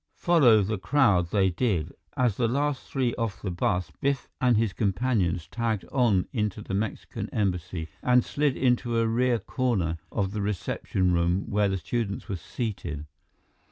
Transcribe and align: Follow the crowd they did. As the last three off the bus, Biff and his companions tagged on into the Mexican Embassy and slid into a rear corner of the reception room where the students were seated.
Follow 0.17 0.63
the 0.63 0.79
crowd 0.79 1.29
they 1.29 1.51
did. 1.51 1.93
As 2.17 2.35
the 2.35 2.47
last 2.47 2.91
three 2.91 3.13
off 3.17 3.39
the 3.43 3.51
bus, 3.51 3.91
Biff 4.01 4.27
and 4.41 4.57
his 4.57 4.73
companions 4.73 5.47
tagged 5.47 5.85
on 5.91 6.25
into 6.33 6.59
the 6.63 6.73
Mexican 6.73 7.29
Embassy 7.31 7.87
and 8.01 8.25
slid 8.25 8.57
into 8.57 8.97
a 8.97 9.05
rear 9.07 9.37
corner 9.37 9.99
of 10.11 10.31
the 10.31 10.41
reception 10.41 11.13
room 11.13 11.47
where 11.51 11.69
the 11.69 11.77
students 11.77 12.27
were 12.27 12.37
seated. 12.37 13.05